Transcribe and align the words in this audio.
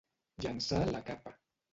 Llançar 0.45 0.79
la 0.95 1.01
capa. 1.11 1.35